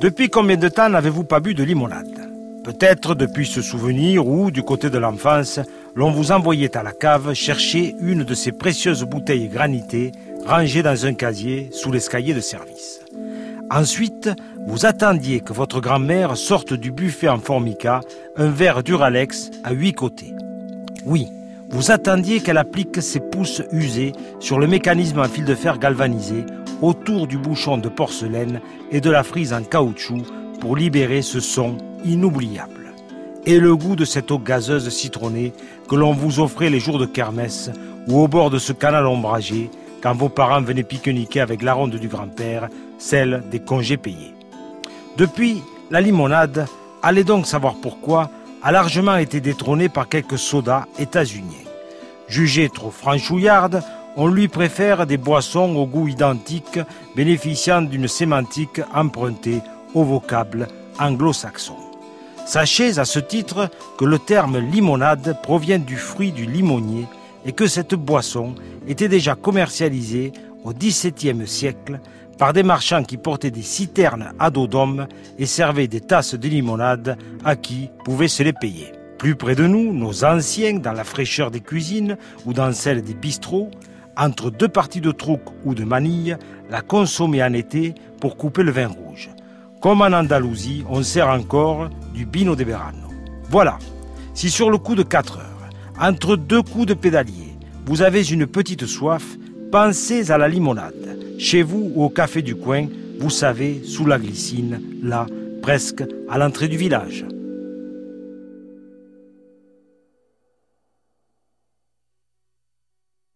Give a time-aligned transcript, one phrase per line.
[0.00, 2.30] Depuis combien de temps n'avez-vous pas bu de limonade?
[2.62, 5.58] Peut-être depuis ce souvenir où, du côté de l'enfance,
[5.94, 10.12] l'on vous envoyait à la cave chercher une de ces précieuses bouteilles granitées
[10.44, 13.00] rangées dans un casier sous l'escalier de service.
[13.70, 14.28] Ensuite,
[14.66, 18.02] vous attendiez que votre grand-mère sorte du buffet en formica
[18.36, 20.34] un verre d'Uralex à huit côtés.
[21.06, 21.26] Oui,
[21.68, 26.44] vous attendiez qu'elle applique ses pouces usés sur le mécanisme en fil de fer galvanisé
[26.82, 28.60] autour du bouchon de porcelaine
[28.90, 30.22] et de la frise en caoutchouc
[30.60, 32.92] pour libérer ce son inoubliable.
[33.46, 35.52] Et le goût de cette eau gazeuse citronnée
[35.88, 37.70] que l'on vous offrait les jours de kermesse
[38.08, 39.70] ou au bord de ce canal ombragé
[40.02, 44.34] quand vos parents venaient pique-niquer avec la ronde du grand-père, celle des congés payés.
[45.16, 46.66] Depuis, la limonade,
[47.02, 48.30] allez donc savoir pourquoi,
[48.66, 51.70] a largement été détrônée par quelques sodas états-uniens.
[52.26, 53.80] Jugée trop franchouillarde,
[54.16, 56.80] on lui préfère des boissons au goût identique,
[57.14, 59.60] bénéficiant d'une sémantique empruntée
[59.94, 60.66] au vocable
[60.98, 61.76] anglo-saxon.
[62.44, 67.06] Sachez à ce titre que le terme limonade provient du fruit du limonier
[67.44, 68.56] et que cette boisson
[68.88, 70.32] était déjà commercialisée
[70.64, 72.00] au XVIIe siècle
[72.38, 75.06] par des marchands qui portaient des citernes à dos d'homme
[75.38, 78.92] et servaient des tasses de limonade à qui pouvait se les payer.
[79.18, 83.14] Plus près de nous, nos anciens, dans la fraîcheur des cuisines ou dans celle des
[83.14, 83.70] bistrots,
[84.16, 86.36] entre deux parties de trouc ou de manille,
[86.70, 89.30] la consommaient en été pour couper le vin rouge.
[89.80, 93.08] Comme en Andalousie, on sert encore du bino de verano.
[93.48, 93.78] Voilà,
[94.34, 95.70] si sur le coup de 4 heures,
[96.00, 99.36] entre deux coups de pédalier, vous avez une petite soif,
[99.70, 101.18] pensez à la limonade.
[101.38, 102.86] Chez vous ou au café du coin,
[103.18, 105.26] vous savez, sous la glycine, là,
[105.62, 107.24] presque à l'entrée du village.